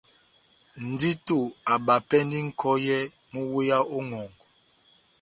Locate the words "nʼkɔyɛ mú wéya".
2.47-3.77